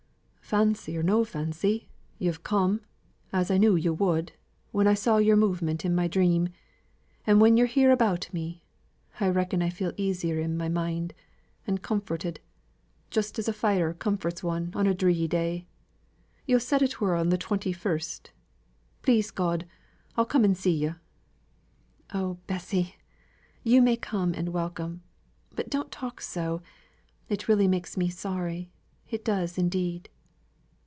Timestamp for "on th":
17.15-17.39